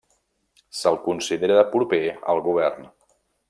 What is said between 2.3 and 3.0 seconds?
al govern.